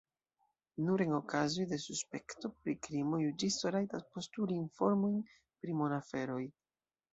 [0.85, 6.43] Nur en okazoj de suspekto pri krimo juĝisto rajtas postuli informojn pri monaferoj.